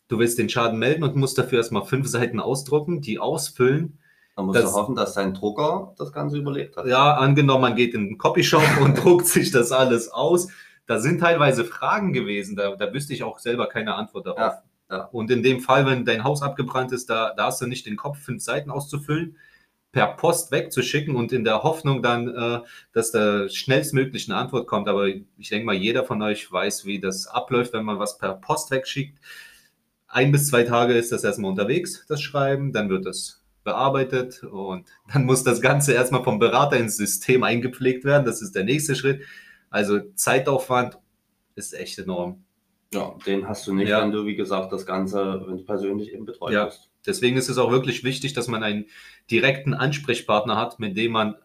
Du 0.10 0.20
willst 0.20 0.38
den 0.40 0.50
Schaden 0.50 0.78
melden 0.78 1.04
und 1.04 1.16
musst 1.16 1.38
dafür 1.38 1.60
erstmal 1.60 1.86
fünf 1.86 2.08
Seiten 2.10 2.42
ausdrucken, 2.42 3.00
die 3.00 3.18
ausfüllen. 3.18 4.00
Da 4.36 4.44
musst 4.44 4.60
Das- 4.60 4.72
du 4.74 4.78
hoffen, 4.78 4.96
dass 4.96 5.14
dein 5.14 5.34
Drucker 5.34 5.94
das 5.98 6.12
Ganze 6.12 6.38
überlebt 6.38 6.76
hat. 6.76 6.86
Ja, 6.86 7.14
angenommen, 7.14 7.62
man 7.62 7.76
geht 7.78 7.94
in 7.94 8.08
den 8.10 8.18
Copyshop 8.18 8.64
und 8.82 8.96
druckt 9.02 9.26
sich 9.28 9.52
das 9.52 9.72
alles 9.72 10.10
aus. 10.10 10.50
Da 10.86 11.00
sind 11.00 11.20
teilweise 11.20 11.66
Fragen 11.66 12.14
gewesen, 12.14 12.56
da, 12.56 12.76
da 12.76 12.94
wüsste 12.94 13.14
ich 13.14 13.24
auch 13.24 13.40
selber 13.40 13.68
keine 13.68 13.96
Antwort 13.96 14.28
darauf. 14.28 14.54
Ja, 14.90 14.98
ja. 14.98 15.04
Und 15.06 15.32
in 15.32 15.44
dem 15.44 15.62
Fall, 15.62 15.86
wenn 15.86 16.06
dein 16.06 16.24
Haus 16.24 16.42
abgebrannt 16.42 16.92
ist, 16.92 17.10
da, 17.10 17.34
da 17.36 17.46
hast 17.46 17.62
du 17.62 17.68
nicht 17.68 17.86
den 17.86 17.96
Kopf, 17.96 18.20
fünf 18.20 18.44
Seiten 18.44 18.70
auszufüllen, 18.70 19.38
per 19.94 20.08
Post 20.08 20.52
wegzuschicken 20.52 21.16
und 21.16 21.32
in 21.32 21.46
der 21.46 21.64
Hoffnung 21.64 22.02
dann, 22.02 22.28
äh, 22.28 22.60
dass 22.94 23.12
da 23.12 23.48
schnellstmöglich 23.48 24.28
eine 24.28 24.38
Antwort 24.40 24.68
kommt. 24.68 24.90
Aber 24.90 25.08
ich 25.08 25.50
denke 25.50 25.66
mal, 25.66 25.76
jeder 25.76 26.04
von 26.04 26.22
euch 26.22 26.52
weiß, 26.52 26.86
wie 26.86 27.00
das 27.00 27.28
abläuft, 27.28 27.74
wenn 27.74 27.86
man 27.86 28.00
was 28.00 28.18
per 28.18 28.34
Post 28.34 28.72
wegschickt. 28.72 29.20
Ein 30.08 30.32
bis 30.32 30.48
zwei 30.48 30.64
Tage 30.64 30.94
ist 30.94 31.12
das 31.12 31.24
erstmal 31.24 31.52
unterwegs, 31.52 32.06
das 32.08 32.22
Schreiben, 32.22 32.74
dann 32.74 32.90
wird 32.90 33.06
das 33.06 33.44
bearbeitet 33.64 34.44
und 34.44 34.88
dann 35.12 35.26
muss 35.26 35.44
das 35.44 35.62
Ganze 35.62 35.94
erstmal 35.94 36.24
vom 36.24 36.40
Berater 36.40 36.78
ins 36.78 36.98
System 36.98 37.44
eingepflegt 37.44 38.04
werden. 38.04 38.26
Das 38.26 38.42
ist 38.42 38.56
der 38.56 38.64
nächste 38.64 38.96
Schritt. 38.96 39.22
Also 39.74 40.00
Zeitaufwand 40.14 41.00
ist 41.56 41.74
echt 41.74 41.98
enorm. 41.98 42.44
Ja, 42.94 43.16
den 43.26 43.48
hast 43.48 43.66
du 43.66 43.74
nicht, 43.74 43.90
Ja. 43.90 44.02
wenn 44.04 44.12
du, 44.12 44.26
wie 44.28 44.36
gesagt, 44.36 44.72
das 44.72 44.86
Ganze 44.86 45.44
wenn 45.48 45.58
du 45.58 45.64
persönlich 45.66 46.14
eben 46.14 46.26
betreut 46.26 46.54
Ja. 46.54 46.68
wirst. 46.68 46.92
Deswegen 47.08 47.38
ist 47.38 47.50
es 47.50 47.58
auch 47.58 47.72
wirklich 47.72 48.04
wichtig, 48.04 48.34
dass 48.34 48.48
man 48.48 48.62
einen 48.62 48.86
direkten 49.32 49.74
Ansprechpartner 49.74 50.58
hat, 50.58 50.80
mit 50.80 50.96
dem 50.96 51.12
man 51.14 51.36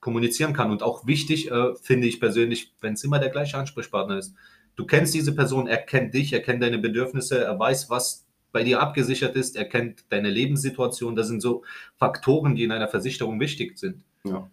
kommunizieren 0.00 0.52
kann. 0.52 0.72
Und 0.72 0.82
auch 0.82 1.06
wichtig, 1.06 1.50
äh, 1.50 1.74
finde 1.76 2.08
ich 2.08 2.18
persönlich, 2.18 2.74
wenn 2.80 2.94
es 2.94 3.04
immer 3.04 3.20
der 3.20 3.28
gleiche 3.30 3.56
Ansprechpartner 3.56 4.18
ist. 4.18 4.34
Du 4.74 4.84
kennst 4.84 5.14
diese 5.14 5.32
Person, 5.34 5.68
er 5.68 5.76
kennt 5.78 6.12
dich, 6.12 6.32
er 6.32 6.40
kennt 6.42 6.62
deine 6.62 6.78
Bedürfnisse, 6.78 7.44
er 7.44 7.56
weiß, 7.58 7.88
was 7.88 8.26
bei 8.50 8.64
dir 8.64 8.80
abgesichert 8.80 9.36
ist, 9.36 9.56
er 9.56 9.66
kennt 9.66 10.04
deine 10.08 10.28
Lebenssituation. 10.28 11.14
Das 11.14 11.28
sind 11.28 11.40
so 11.40 11.62
Faktoren, 11.98 12.56
die 12.56 12.64
in 12.64 12.72
einer 12.72 12.88
Versicherung 12.88 13.38
wichtig 13.38 13.78
sind. 13.78 14.02
Ja. 14.24 14.50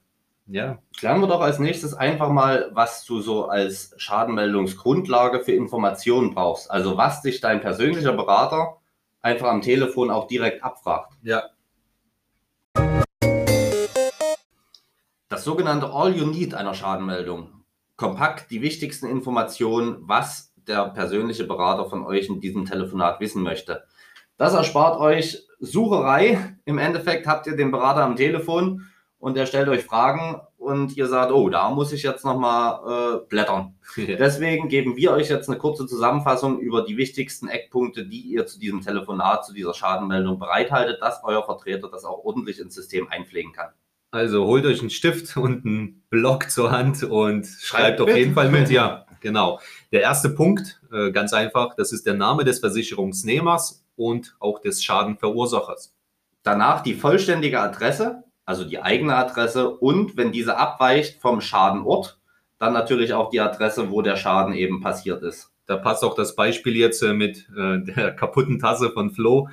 Ja. 0.49 0.77
Klären 0.97 1.19
wir 1.19 1.27
doch 1.27 1.41
als 1.41 1.59
nächstes 1.59 1.93
einfach 1.93 2.29
mal, 2.29 2.69
was 2.73 3.03
du 3.03 3.19
so 3.19 3.47
als 3.47 3.93
Schadenmeldungsgrundlage 3.97 5.41
für 5.41 5.51
Informationen 5.51 6.33
brauchst. 6.33 6.71
Also 6.71 6.95
was 6.95 7.21
dich 7.21 7.41
dein 7.41 7.59
persönlicher 7.59 8.13
Berater 8.13 8.77
einfach 9.21 9.47
am 9.49 9.61
Telefon 9.61 10.09
auch 10.09 10.27
direkt 10.27 10.63
abfragt. 10.63 11.11
Ja. 11.21 11.43
Das 15.27 15.43
sogenannte 15.43 15.91
All 15.91 16.15
You 16.15 16.25
Need 16.25 16.53
einer 16.53 16.73
Schadenmeldung. 16.73 17.65
Kompakt 17.97 18.49
die 18.49 18.61
wichtigsten 18.61 19.07
Informationen, 19.07 19.97
was 20.01 20.53
der 20.55 20.89
persönliche 20.89 21.43
Berater 21.43 21.89
von 21.89 22.05
euch 22.05 22.29
in 22.29 22.39
diesem 22.39 22.65
Telefonat 22.65 23.19
wissen 23.19 23.43
möchte. 23.43 23.83
Das 24.37 24.53
erspart 24.53 24.97
euch 24.99 25.45
Sucherei. 25.59 26.55
Im 26.63 26.77
Endeffekt 26.77 27.27
habt 27.27 27.47
ihr 27.47 27.57
den 27.57 27.71
Berater 27.71 28.03
am 28.03 28.15
Telefon 28.15 28.85
und 29.19 29.37
er 29.37 29.45
stellt 29.45 29.67
euch 29.67 29.83
Fragen 29.83 30.41
und 30.57 30.95
ihr 30.95 31.07
sagt, 31.07 31.31
oh, 31.31 31.49
da 31.49 31.69
muss 31.69 31.91
ich 31.91 32.03
jetzt 32.03 32.25
nochmal 32.25 32.79
äh, 33.15 33.25
blättern. 33.27 33.75
Deswegen 33.97 34.69
geben 34.69 34.95
wir 34.95 35.11
euch 35.11 35.29
jetzt 35.29 35.49
eine 35.49 35.57
kurze 35.57 35.87
Zusammenfassung 35.87 36.59
über 36.59 36.83
die 36.83 36.97
wichtigsten 36.97 37.47
Eckpunkte, 37.47 38.05
die 38.05 38.21
ihr 38.21 38.45
zu 38.45 38.59
diesem 38.59 38.81
Telefonat, 38.81 39.45
zu 39.45 39.53
dieser 39.53 39.73
Schadenmeldung 39.73 40.39
bereithaltet, 40.39 41.01
dass 41.01 41.23
euer 41.23 41.43
Vertreter 41.43 41.89
das 41.89 42.05
auch 42.05 42.23
ordentlich 42.23 42.59
ins 42.59 42.75
System 42.75 43.07
einpflegen 43.09 43.53
kann. 43.53 43.69
Also 44.11 44.45
holt 44.45 44.65
euch 44.65 44.79
einen 44.79 44.89
Stift 44.89 45.35
und 45.35 45.65
einen 45.65 46.03
Block 46.09 46.49
zur 46.49 46.71
Hand 46.71 47.03
und 47.03 47.45
schreibt 47.45 47.99
auf 47.99 48.15
jeden 48.15 48.33
Fall 48.33 48.49
mit. 48.49 48.69
Ja, 48.77 49.05
genau. 49.21 49.59
Der 49.91 50.01
erste 50.01 50.29
Punkt, 50.29 50.81
äh, 50.91 51.11
ganz 51.11 51.33
einfach, 51.33 51.75
das 51.75 51.91
ist 51.91 52.05
der 52.05 52.13
Name 52.13 52.43
des 52.43 52.59
Versicherungsnehmers 52.59 53.85
und 53.95 54.35
auch 54.39 54.59
des 54.59 54.83
Schadenverursachers. 54.83 55.93
Danach 56.43 56.81
die 56.81 56.93
vollständige 56.93 57.59
Adresse, 57.59 58.23
also 58.47 58.63
die 58.63 58.81
eigene 58.81 59.13
Adresse 59.13 59.69
und 59.69 60.15
wenn 60.15 60.31
diese 60.31 60.57
abweicht 60.57 61.21
vom 61.21 61.41
Schadenort, 61.41 62.17
dann 62.57 62.73
natürlich 62.73 63.13
auch 63.13 63.29
die 63.29 63.41
Adresse, 63.41 63.91
wo 63.91 64.01
der 64.01 64.15
Schaden 64.15 64.53
eben 64.53 64.81
passiert 64.81 65.21
ist. 65.21 65.51
Da 65.65 65.75
passt 65.75 66.03
auch 66.03 66.15
das 66.15 66.33
Beispiel 66.33 66.77
jetzt 66.77 67.03
äh, 67.03 67.13
mit 67.13 67.49
äh, 67.55 67.79
der 67.83 68.11
kaputten 68.15 68.57
Tasse 68.57 68.89
von 68.91 69.11
Flo. 69.11 69.49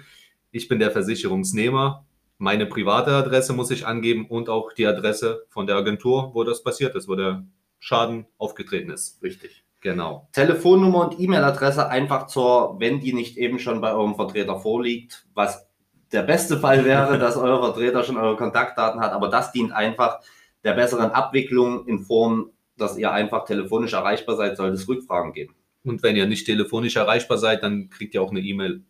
Ich 0.53 0.69
bin 0.69 0.79
der 0.79 0.93
Versicherungsnehmer. 0.93 2.07
Meine 2.39 2.67
private 2.67 3.11
Adresse 3.11 3.53
muss 3.53 3.73
ich 3.73 3.85
angeben 3.85 4.27
und 4.29 4.49
auch 4.49 4.73
die 4.73 4.87
Adresse 4.87 5.45
von 5.49 5.67
der 5.67 5.75
Agentur, 5.75 6.31
wo 6.33 6.45
das 6.45 6.63
passiert 6.63 6.95
ist, 6.95 7.09
wo 7.09 7.17
der 7.17 7.45
Schaden 7.81 8.27
aufgetreten 8.39 8.91
ist. 8.91 9.21
Richtig. 9.25 9.65
Genau. 9.81 10.29
Telefonnummer 10.33 11.11
und 11.11 11.21
E-Mail-Adresse 11.21 11.89
einfach 11.89 12.29
zur, 12.29 12.77
wenn 12.79 13.01
die 13.01 13.13
nicht 13.13 13.37
eben 13.37 13.59
schon 13.59 13.81
bei 13.81 13.93
eurem 13.93 14.15
Vertreter 14.15 14.57
vorliegt, 14.59 15.27
was 15.35 15.67
der 16.15 16.23
beste 16.23 16.59
Fall 16.59 16.85
wäre, 16.85 17.19
dass 17.19 17.37
euer 17.37 17.61
Vertreter 17.61 18.05
schon 18.05 18.17
eure 18.17 18.37
Kontaktdaten 18.37 19.01
hat, 19.01 19.13
aber 19.13 19.29
das 19.29 19.53
dient 19.53 19.73
einfach 19.73 20.21
der 20.63 20.73
besseren 20.75 21.11
Abwicklung 21.11 21.87
in 21.87 21.99
Form, 22.05 22.51
dass 22.77 22.97
ihr 22.97 23.13
einfach 23.13 23.45
telefonisch 23.45 23.93
erreichbar 23.93 24.37
seid, 24.37 24.57
sollte 24.57 24.75
es 24.75 24.89
Rückfragen 24.89 25.33
geben. 25.33 25.55
Und 25.83 26.03
wenn 26.03 26.17
ihr 26.17 26.27
nicht 26.27 26.47
telefonisch 26.47 26.97
erreichbar 26.97 27.37
seid, 27.37 27.63
dann 27.63 27.91
kriegt 27.91 28.15
ihr 28.15 28.23
auch 28.23 28.31
eine 28.31 28.41
E-Mail. 28.41 28.83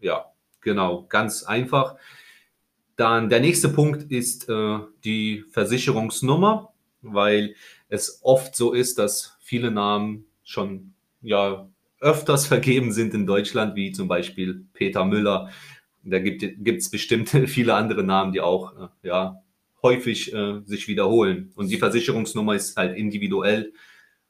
Ja, 0.00 0.26
genau, 0.60 1.04
ganz 1.08 1.42
einfach. 1.42 1.96
Dann 2.96 3.28
der 3.28 3.40
nächste 3.40 3.68
Punkt 3.68 4.10
ist 4.10 4.48
äh, 4.48 4.78
die 5.04 5.44
Versicherungsnummer, 5.50 6.72
weil 7.02 7.54
es 7.88 8.20
oft 8.22 8.56
so 8.56 8.72
ist, 8.72 8.98
dass 8.98 9.36
viele 9.40 9.70
Namen 9.70 10.26
schon 10.42 10.94
ja 11.20 11.68
öfters 12.00 12.46
vergeben 12.48 12.92
sind 12.92 13.14
in 13.14 13.26
Deutschland, 13.26 13.74
wie 13.74 13.92
zum 13.92 14.08
Beispiel 14.08 14.64
Peter 14.72 15.04
Müller, 15.04 15.50
da 16.10 16.18
gibt 16.18 16.80
es 16.80 16.90
bestimmt 16.90 17.28
viele 17.46 17.74
andere 17.74 18.04
Namen, 18.04 18.32
die 18.32 18.40
auch 18.40 18.72
äh, 18.76 19.08
ja, 19.08 19.42
häufig 19.82 20.32
äh, 20.32 20.60
sich 20.64 20.88
wiederholen. 20.88 21.52
Und 21.56 21.70
die 21.70 21.78
Versicherungsnummer 21.78 22.54
ist 22.54 22.76
halt 22.76 22.96
individuell 22.96 23.72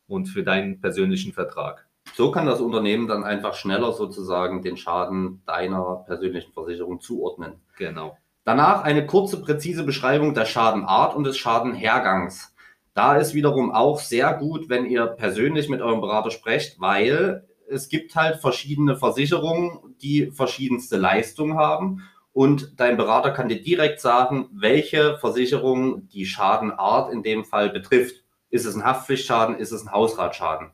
und 0.07 0.27
für 0.27 0.43
deinen 0.43 0.81
persönlichen 0.81 1.33
Vertrag. 1.33 1.87
So 2.15 2.31
kann 2.31 2.47
das 2.47 2.61
Unternehmen 2.61 3.07
dann 3.07 3.25
einfach 3.25 3.55
schneller 3.55 3.93
sozusagen 3.93 4.63
den 4.63 4.77
Schaden 4.77 5.43
deiner 5.47 6.05
persönlichen 6.07 6.53
Versicherung 6.53 7.01
zuordnen. 7.01 7.55
Genau. 7.77 8.17
Danach 8.45 8.83
eine 8.83 9.07
kurze, 9.07 9.43
präzise 9.43 9.85
Beschreibung 9.85 10.33
der 10.33 10.47
Schadenart 10.47 11.15
und 11.15 11.25
des 11.25 11.37
Schadenhergangs. 11.37 12.55
Da 12.95 13.17
ist 13.17 13.35
wiederum 13.35 13.71
auch 13.71 14.01
sehr 14.01 14.33
gut, 14.35 14.69
wenn 14.69 14.87
ihr 14.87 15.07
persönlich 15.07 15.69
mit 15.69 15.83
eurem 15.83 16.01
Berater 16.01 16.31
sprecht, 16.31 16.81
weil 16.81 17.47
es 17.71 17.89
gibt 17.89 18.15
halt 18.15 18.41
verschiedene 18.41 18.97
Versicherungen, 18.97 19.97
die 20.01 20.31
verschiedenste 20.31 20.97
Leistungen 20.97 21.57
haben. 21.57 22.03
Und 22.33 22.79
dein 22.79 22.97
Berater 22.97 23.31
kann 23.31 23.49
dir 23.49 23.61
direkt 23.61 24.01
sagen, 24.01 24.49
welche 24.53 25.19
Versicherung 25.19 26.09
die 26.09 26.27
Schadenart 26.27 27.13
in 27.13 27.23
dem 27.23 27.45
Fall 27.45 27.71
betrifft. 27.71 28.23
Ist 28.51 28.65
es 28.65 28.75
ein 28.75 28.85
Haftpflichtschaden? 28.85 29.57
Ist 29.57 29.73
es 29.73 29.83
ein 29.83 29.93
Hausratschaden? 29.93 30.71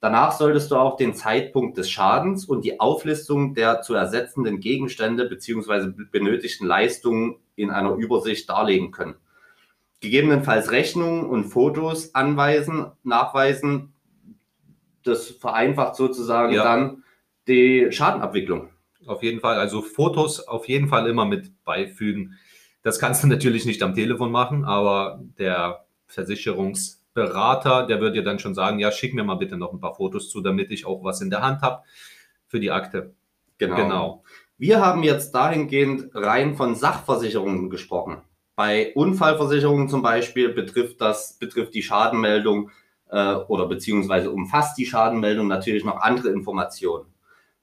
Danach 0.00 0.32
solltest 0.32 0.70
du 0.70 0.76
auch 0.76 0.96
den 0.96 1.14
Zeitpunkt 1.14 1.76
des 1.76 1.90
Schadens 1.90 2.46
und 2.46 2.64
die 2.64 2.80
Auflistung 2.80 3.54
der 3.54 3.82
zu 3.82 3.94
ersetzenden 3.94 4.60
Gegenstände 4.60 5.26
bzw. 5.26 5.92
benötigten 6.10 6.66
Leistungen 6.66 7.36
in 7.54 7.70
einer 7.70 7.94
Übersicht 7.94 8.48
darlegen 8.48 8.92
können. 8.92 9.16
Gegebenenfalls 10.00 10.70
Rechnungen 10.70 11.26
und 11.26 11.44
Fotos 11.44 12.14
anweisen, 12.14 12.90
nachweisen, 13.02 13.92
das 15.04 15.28
vereinfacht 15.28 15.96
sozusagen 15.96 16.54
ja. 16.54 16.64
dann 16.64 17.04
die 17.48 17.88
Schadenabwicklung. 17.90 18.70
Auf 19.06 19.22
jeden 19.22 19.40
Fall. 19.40 19.56
Also 19.56 19.82
Fotos 19.82 20.46
auf 20.46 20.68
jeden 20.68 20.88
Fall 20.88 21.08
immer 21.08 21.24
mit 21.24 21.64
beifügen. 21.64 22.38
Das 22.82 22.98
kannst 22.98 23.22
du 23.22 23.26
natürlich 23.28 23.64
nicht 23.64 23.82
am 23.82 23.94
Telefon 23.94 24.30
machen, 24.30 24.64
aber 24.64 25.20
der 25.38 25.84
Versicherungsberater, 26.06 27.86
der 27.86 28.00
wird 28.00 28.16
dir 28.16 28.24
dann 28.24 28.38
schon 28.38 28.54
sagen, 28.54 28.78
ja, 28.78 28.92
schick 28.92 29.14
mir 29.14 29.24
mal 29.24 29.36
bitte 29.36 29.56
noch 29.56 29.72
ein 29.72 29.80
paar 29.80 29.94
Fotos 29.94 30.28
zu, 30.30 30.40
damit 30.40 30.70
ich 30.70 30.86
auch 30.86 31.02
was 31.04 31.20
in 31.20 31.30
der 31.30 31.42
Hand 31.42 31.62
habe 31.62 31.82
für 32.46 32.60
die 32.60 32.70
Akte. 32.70 33.14
Genau. 33.58 33.76
genau. 33.76 34.24
Wir 34.58 34.80
haben 34.84 35.02
jetzt 35.02 35.32
dahingehend 35.32 36.10
rein 36.14 36.54
von 36.54 36.74
Sachversicherungen 36.74 37.70
gesprochen. 37.70 38.22
Bei 38.56 38.92
Unfallversicherungen 38.94 39.88
zum 39.88 40.02
Beispiel 40.02 40.50
betrifft 40.50 41.00
das, 41.00 41.38
betrifft 41.38 41.74
die 41.74 41.82
Schadenmeldung 41.82 42.70
äh, 43.10 43.34
oder 43.34 43.66
beziehungsweise 43.66 44.30
umfasst 44.30 44.78
die 44.78 44.86
Schadenmeldung 44.86 45.48
natürlich 45.48 45.84
noch 45.84 46.00
andere 46.00 46.30
Informationen. 46.30 47.06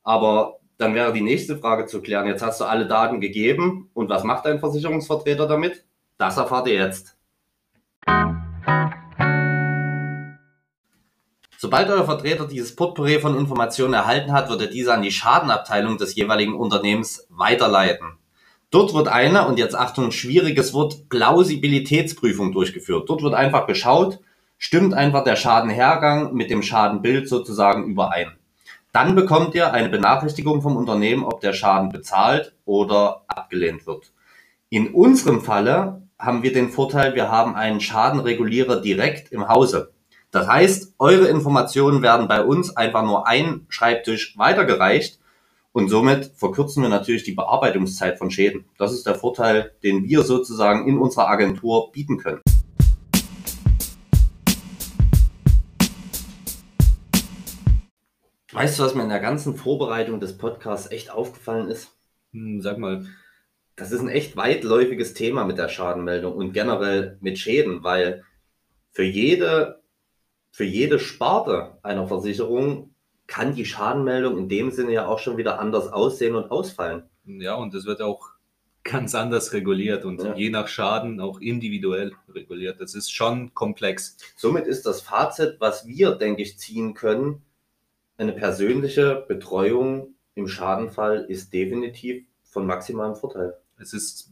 Aber 0.04 0.60
dann 0.77 0.94
wäre 0.94 1.13
die 1.13 1.22
nächste 1.22 1.58
Frage 1.58 1.86
zu 1.88 2.01
klären. 2.01 2.27
Jetzt 2.27 2.44
hast 2.44 2.62
du 2.62 2.66
alle 2.66 2.88
Daten 2.88 3.20
gegeben 3.20 3.89
und 3.94 4.10
was 4.10 4.24
macht 4.24 4.46
dein 4.46 4.60
Versicherungsvertreter 4.60 5.48
damit? 5.48 5.86
Das 6.18 6.38
erfahrt 6.38 6.68
ihr 6.68 6.75
jetzt. 6.75 7.18
Sobald 11.60 11.89
euer 11.89 12.06
Vertreter 12.06 12.46
dieses 12.48 12.75
Potpourri 12.75 13.20
von 13.20 13.36
Informationen 13.36 13.96
erhalten 13.96 14.32
hat, 14.32 14.48
wird 14.50 14.62
er 14.62 14.68
diese 14.68 14.94
an 14.94 15.01
die 15.01 15.12
Schadenabteilung 15.12 15.98
des 15.98 16.13
jeweiligen 16.13 16.54
Unternehmens 16.54 17.27
weiterleiten. 17.32 18.20
Dort 18.70 18.94
wird 18.94 19.08
eine, 19.08 19.48
und 19.48 19.58
jetzt 19.58 19.75
Achtung, 19.75 20.12
schwieriges 20.12 20.74
Wort, 20.74 21.10
Plausibilitätsprüfung 21.10 22.51
durchgeführt. 22.51 23.10
Dort 23.10 23.24
wird 23.24 23.34
einfach 23.34 23.66
geschaut, 23.66 24.20
stimmt 24.58 24.94
einfach 24.94 25.24
der 25.24 25.36
Schadenhergang 25.36 26.34
mit 26.34 26.50
dem 26.50 26.64
Schadenbild 26.64 27.28
sozusagen 27.30 27.86
überein. 27.86 28.32
Dann 28.92 29.16
bekommt 29.16 29.54
ihr 29.54 29.74
eine 29.74 29.90
Benachrichtigung 29.90 30.62
vom 30.62 30.76
Unternehmen, 30.76 31.24
ob 31.24 31.42
der 31.42 31.54
Schaden 31.54 31.92
bezahlt 31.92 32.54
oder 32.66 33.24
abgelehnt 33.28 33.86
wird. 33.86 34.12
In 34.70 34.94
unserem 34.94 35.42
Falle 35.42 36.02
haben 36.20 36.42
wir 36.42 36.52
den 36.52 36.70
Vorteil, 36.70 37.14
wir 37.14 37.30
haben 37.30 37.56
einen 37.56 37.80
Schadenregulierer 37.80 38.82
direkt 38.82 39.32
im 39.32 39.48
Hause. 39.48 39.92
Das 40.32 40.48
heißt, 40.48 40.96
eure 41.00 41.28
Informationen 41.28 42.02
werden 42.02 42.28
bei 42.28 42.44
uns 42.44 42.76
einfach 42.76 43.04
nur 43.04 43.28
ein 43.28 43.66
Schreibtisch 43.70 44.38
weitergereicht 44.38 45.20
und 45.72 45.90
somit 45.90 46.32
verkürzen 46.36 46.82
wir 46.82 46.90
natürlich 46.90 47.24
die 47.24 47.36
Bearbeitungszeit 47.36 48.18
von 48.18 48.32
Schäden. 48.32 48.66
Das 48.78 48.94
ist 48.94 49.06
der 49.06 49.16
Vorteil, 49.16 49.74
den 49.84 50.04
wir 50.06 50.24
sozusagen 50.24 50.88
in 50.88 50.98
unserer 50.98 51.30
Agentur 51.30 51.92
bieten 51.92 52.18
können. 52.18 52.42
Weißt 58.58 58.80
du, 58.80 58.84
was 58.84 58.96
mir 58.96 59.04
in 59.04 59.10
der 59.10 59.20
ganzen 59.20 59.56
Vorbereitung 59.56 60.20
des 60.20 60.36
Podcasts 60.36 60.90
echt 60.90 61.12
aufgefallen 61.12 61.70
ist? 61.70 61.92
Hm, 62.34 62.60
sag 62.60 62.80
mal. 62.80 63.06
Das 63.76 63.92
ist 63.92 64.00
ein 64.00 64.10
echt 64.10 64.36
weitläufiges 64.36 65.14
Thema 65.14 65.46
mit 65.46 65.60
der 65.60 65.70
Schadenmeldung 65.70 66.34
und 66.34 66.54
generell 66.54 67.20
mit 67.22 67.38
Schäden, 67.38 67.84
weil 67.84 68.24
für 68.90 69.04
jede, 69.04 69.84
für 70.50 70.64
jede 70.64 70.98
Sparte 70.98 71.78
einer 71.84 72.08
Versicherung 72.08 72.96
kann 73.28 73.54
die 73.54 73.64
Schadenmeldung 73.64 74.40
in 74.40 74.50
dem 74.50 74.72
Sinne 74.72 74.94
ja 74.94 75.06
auch 75.06 75.20
schon 75.20 75.38
wieder 75.38 75.60
anders 75.60 75.94
aussehen 75.94 76.34
und 76.34 76.50
ausfallen. 76.50 77.04
Ja, 77.26 77.54
und 77.54 77.76
das 77.76 77.86
wird 77.86 78.02
auch 78.02 78.28
ganz 78.84 79.14
anders 79.14 79.54
reguliert 79.54 80.04
und 80.04 80.24
ja. 80.24 80.34
je 80.34 80.50
nach 80.50 80.68
Schaden 80.68 81.20
auch 81.20 81.40
individuell 81.42 82.14
reguliert. 82.34 82.82
Das 82.82 82.96
ist 82.96 83.12
schon 83.12 83.54
komplex. 83.54 84.18
Somit 84.36 84.66
ist 84.66 84.88
das 84.88 85.02
Fazit, 85.02 85.58
was 85.60 85.86
wir, 85.86 86.16
denke 86.16 86.42
ich, 86.42 86.58
ziehen 86.58 86.96
können, 86.96 87.44
eine 88.18 88.34
persönliche 88.34 89.26
Betreuung 89.28 90.16
im 90.36 90.48
Schadenfall 90.48 91.26
ist 91.30 91.54
definitiv 91.54 92.26
von 92.44 92.66
maximalem 92.66 93.16
Vorteil. 93.16 93.56
Es 93.80 93.94
ist 93.94 94.32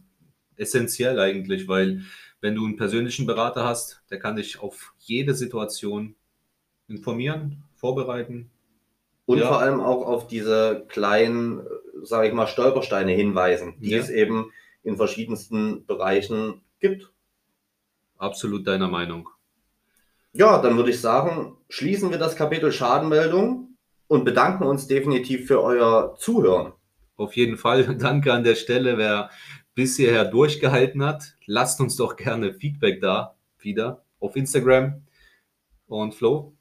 essentiell 0.58 1.20
eigentlich, 1.20 1.68
weil 1.68 2.02
wenn 2.42 2.56
du 2.56 2.66
einen 2.66 2.78
persönlichen 2.78 3.26
Berater 3.26 3.64
hast, 3.64 4.04
der 4.10 4.20
kann 4.20 4.36
dich 4.36 4.60
auf 4.60 4.94
jede 5.00 5.34
Situation 5.34 6.16
informieren, 6.88 7.64
vorbereiten. 7.76 8.50
Und 9.26 9.40
Ja. 9.40 9.48
vor 9.48 9.60
allem 9.60 9.80
auch 9.82 10.06
auf 10.06 10.28
diese 10.28 10.86
kleinen, 10.88 11.66
sage 12.04 12.28
ich 12.28 12.34
mal, 12.34 12.48
Stolpersteine 12.48 13.12
hinweisen, 13.12 13.76
die 13.80 13.92
Ja. 13.92 14.00
es 14.00 14.10
eben 14.10 14.52
in 14.84 14.98
verschiedensten 14.98 15.86
Bereichen 15.86 16.62
gibt. 16.80 17.12
Absolut 18.18 18.68
deiner 18.68 18.88
Meinung. 18.88 19.30
Ja, 20.34 20.62
dann 20.62 20.78
würde 20.78 20.92
ich 20.92 21.02
sagen, 21.02 21.58
schließen 21.70 22.12
wir 22.12 22.18
das 22.20 22.36
Kapitel 22.36 22.72
Schadenmeldung 22.72 23.65
und 24.08 24.24
bedanken 24.26 24.64
uns 24.64 24.88
definitiv 24.88 25.48
für 25.48 25.62
euer 25.62 26.16
Zuhören. 26.18 26.74
Auf 27.18 27.36
jeden 27.36 27.58
Fall 27.58 27.96
danke 27.98 28.34
an 28.34 28.44
der 28.44 28.56
Stelle, 28.56 28.98
wer 28.98 29.30
bis 29.74 29.98
hierher 29.98 30.26
durchgehalten 30.26 31.04
hat. 31.04 31.36
Lasst 31.46 31.80
uns 31.82 31.96
doch 31.96 32.16
gerne 32.16 32.54
Feedback 32.54 33.02
da, 33.02 33.36
wieder 33.60 34.04
auf 34.20 34.36
Instagram. 34.36 35.04
Und 35.88 36.16
Flo? 36.16 36.54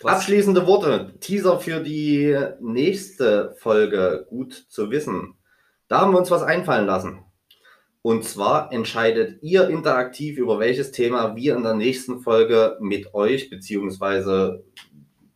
was- 0.00 0.16
Abschließende 0.16 0.66
Worte, 0.66 1.14
Teaser 1.20 1.58
für 1.60 1.80
die 1.80 2.36
nächste 2.60 3.54
Folge, 3.58 4.26
gut 4.28 4.52
zu 4.68 4.90
wissen. 4.90 5.34
Da 5.88 6.00
haben 6.00 6.12
wir 6.12 6.18
uns 6.18 6.30
was 6.30 6.42
einfallen 6.42 6.86
lassen. 6.86 7.20
Und 8.02 8.24
zwar 8.24 8.70
entscheidet 8.70 9.42
ihr 9.42 9.68
interaktiv, 9.68 10.36
über 10.36 10.58
welches 10.58 10.90
Thema 10.90 11.36
wir 11.36 11.56
in 11.56 11.62
der 11.62 11.72
nächsten 11.74 12.20
Folge 12.20 12.76
mit 12.80 13.14
euch, 13.14 13.48
beziehungsweise 13.48 14.64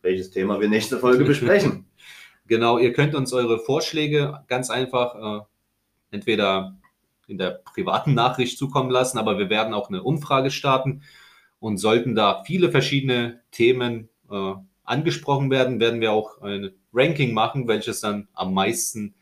welches 0.01 0.31
Thema 0.31 0.59
wir 0.59 0.69
nächste 0.69 0.99
Folge 0.99 1.25
besprechen. 1.25 1.85
Genau, 2.47 2.79
ihr 2.79 2.93
könnt 2.93 3.13
uns 3.13 3.31
eure 3.31 3.59
Vorschläge 3.59 4.43
ganz 4.47 4.71
einfach 4.71 5.41
äh, 5.41 5.45
entweder 6.09 6.79
in 7.27 7.37
der 7.37 7.61
privaten 7.73 8.15
Nachricht 8.15 8.57
zukommen 8.57 8.89
lassen, 8.89 9.19
aber 9.19 9.37
wir 9.37 9.51
werden 9.51 9.75
auch 9.75 9.89
eine 9.89 10.01
Umfrage 10.01 10.49
starten 10.49 11.03
und 11.59 11.77
sollten 11.77 12.15
da 12.15 12.43
viele 12.43 12.71
verschiedene 12.71 13.41
Themen 13.51 14.09
äh, 14.31 14.53
angesprochen 14.83 15.51
werden, 15.51 15.79
werden 15.79 16.01
wir 16.01 16.11
auch 16.11 16.41
ein 16.41 16.71
Ranking 16.91 17.35
machen, 17.35 17.67
welches 17.67 18.01
dann 18.01 18.27
am 18.33 18.55
meisten 18.55 19.13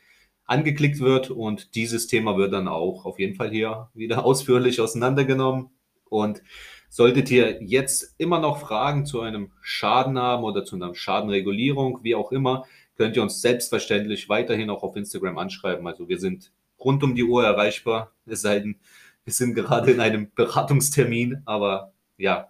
angeklickt 0.46 1.01
wird 1.01 1.29
und 1.29 1.75
dieses 1.75 2.07
Thema 2.07 2.38
wird 2.38 2.53
dann 2.53 2.69
auch 2.69 3.05
auf 3.05 3.19
jeden 3.19 3.36
Fall 3.36 3.50
hier 3.50 3.89
wieder 3.93 4.25
ausführlich 4.25 4.79
auseinandergenommen 4.79 5.72
und 6.05 6.41
Solltet 6.89 7.29
ihr 7.32 7.62
jetzt 7.63 8.15
immer 8.17 8.39
noch 8.39 8.60
Fragen 8.60 9.06
zu 9.06 9.22
einem 9.22 9.51
Schaden 9.62 10.17
haben 10.17 10.44
oder 10.44 10.63
zu 10.63 10.75
einer 10.75 10.96
Schadenregulierung, 10.96 12.00
wie 12.03 12.15
auch 12.15 12.32
immer, 12.32 12.65
könnt 12.98 13.15
ihr 13.15 13.22
uns 13.22 13.41
selbstverständlich 13.41 14.29
weiterhin 14.29 14.70
auch 14.70 14.84
auf 14.84 14.96
Instagram 14.96 15.38
anschreiben. 15.38 15.86
Also 15.88 16.10
wir 16.10 16.20
sind 16.20 16.51
rund 16.79 17.03
um 17.03 17.15
die 17.15 17.24
Uhr 17.24 17.44
erreichbar, 17.44 18.12
es 18.25 18.41
sei 18.41 18.60
denn, 18.60 18.79
wir 19.24 19.34
sind 19.34 19.56
gerade 19.56 19.91
in 19.91 20.00
einem 20.00 20.32
Beratungstermin, 20.34 21.41
aber 21.46 21.91
ja, 22.17 22.50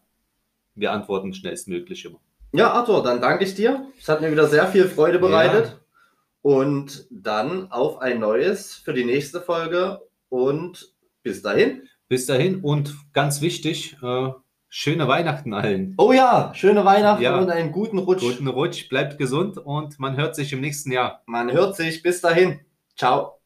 wir 0.76 0.92
antworten 0.92 1.34
schnellstmöglich 1.34 2.06
immer. 2.06 2.20
Ja, 2.54 2.72
Arthur, 2.72 3.04
dann 3.04 3.20
danke 3.20 3.44
ich 3.44 3.56
dir. 3.56 3.88
Es 4.00 4.08
hat 4.08 4.22
mir 4.22 4.32
wieder 4.32 4.48
sehr 4.48 4.68
viel 4.68 4.88
Freude 4.88 5.20
bereitet. 5.20 5.80
Und 6.42 7.08
dann 7.10 7.72
auf 7.72 8.00
ein 8.00 8.20
neues 8.20 8.76
für 8.76 8.94
die 8.94 9.04
nächste 9.04 9.42
Folge 9.42 10.02
und 10.30 10.94
bis 11.24 11.42
dahin. 11.42 11.90
Bis 12.10 12.26
dahin 12.26 12.62
und 12.62 12.96
ganz 13.14 13.42
wichtig, 13.42 13.98
äh, 14.02 14.30
schöne 14.70 15.08
Weihnachten 15.08 15.54
allen. 15.54 15.96
Oh 15.98 16.12
ja, 16.12 16.52
schöne 16.54 16.86
Weihnachten 16.86 17.24
Ja. 17.24 17.40
und 17.40 17.50
einen 17.50 17.72
guten 17.72 17.98
Rutsch. 17.98 18.22
Guten 18.22 18.48
Rutsch, 18.48 18.90
bleibt 18.90 19.18
gesund 19.18 19.58
und 19.58 20.00
man 20.00 20.16
hört 20.18 20.36
sich 20.36 20.54
im 20.54 20.62
nächsten 20.62 20.92
Jahr. 20.92 21.22
Man 21.26 21.52
hört 21.52 21.76
sich. 21.76 22.02
Bis 22.04 22.22
dahin. 22.22 22.60
Ciao. 22.96 23.37